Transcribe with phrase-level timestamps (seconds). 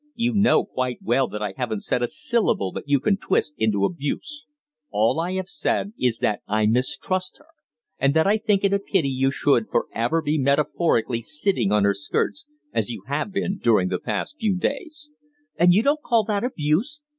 [0.15, 3.85] You know quite well that I haven't said a syllable that you can twist into
[3.85, 4.47] abuse.
[4.89, 7.45] All I have said is that I mistrust her,
[7.99, 11.83] and that I think it a pity you should for ever be metaphorically sitting on
[11.83, 15.11] her skirts, as you have been during the past few days."
[15.55, 16.99] "And you don't call that abuse?"